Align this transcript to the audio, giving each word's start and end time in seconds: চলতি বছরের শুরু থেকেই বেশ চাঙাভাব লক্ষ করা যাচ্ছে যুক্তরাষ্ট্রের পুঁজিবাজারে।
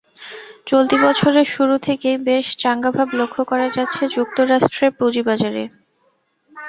চলতি 0.67 0.95
বছরের 1.05 1.47
শুরু 1.47 1.75
থেকেই 1.87 2.17
বেশ 2.27 2.45
চাঙাভাব 2.57 3.07
লক্ষ 3.13 3.35
করা 3.51 3.67
যাচ্ছে 3.75 4.03
যুক্তরাষ্ট্রের 4.15 4.91
পুঁজিবাজারে। 4.99 5.63